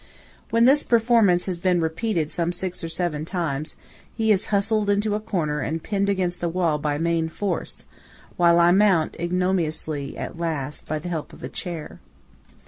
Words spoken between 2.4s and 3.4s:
six or seven